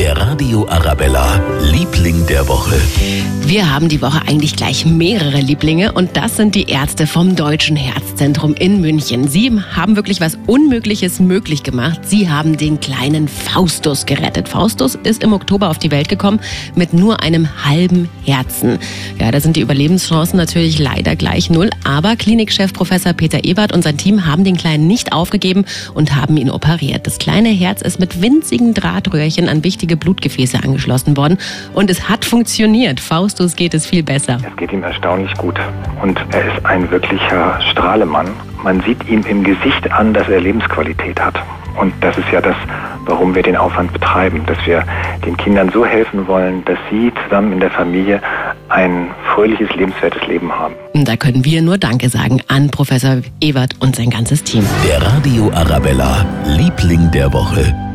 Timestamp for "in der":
47.52-47.70